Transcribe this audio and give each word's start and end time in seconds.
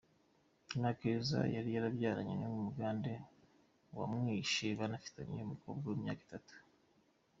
Linah 0.71 0.93
Keza, 0.99 1.39
yari 1.55 1.69
yarabyaranye 1.75 2.33
n’uyu 2.35 2.63
mugande 2.67 3.11
wamwishe, 3.97 4.67
banafitanye 4.79 5.39
umukobwa 5.43 5.85
w’imyaka 5.89 6.21
itatu. 6.27 6.53